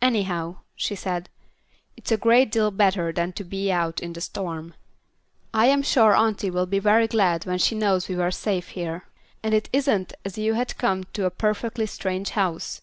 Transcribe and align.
"Anyhow," 0.00 0.58
she 0.76 0.94
said, 0.94 1.30
"it's 1.96 2.12
a 2.12 2.16
great 2.16 2.52
deal 2.52 2.70
better 2.70 3.12
than 3.12 3.32
to 3.32 3.42
be 3.42 3.72
out 3.72 3.98
in 3.98 4.12
the 4.12 4.20
storm. 4.20 4.74
I 5.52 5.66
am 5.66 5.82
sure 5.82 6.14
auntie 6.14 6.48
will 6.48 6.66
be 6.66 6.78
very 6.78 7.08
glad 7.08 7.44
when 7.44 7.58
she 7.58 7.74
knows 7.74 8.06
we 8.08 8.14
were 8.14 8.30
safe 8.30 8.68
here, 8.68 9.08
and 9.42 9.52
it 9.52 9.68
isn't 9.72 10.12
as 10.24 10.38
if 10.38 10.44
you 10.44 10.54
had 10.54 10.78
come 10.78 11.02
to 11.14 11.26
a 11.26 11.30
perfectly 11.32 11.86
strange 11.86 12.30
house. 12.38 12.82